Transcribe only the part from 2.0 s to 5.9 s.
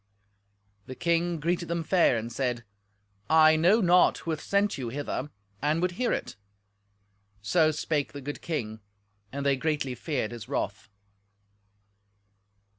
and said, "I know not who hath sent you hither, and